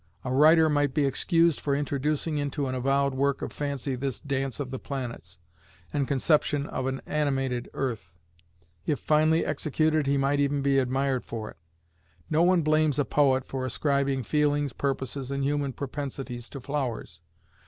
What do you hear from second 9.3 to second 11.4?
executed, he might even be admired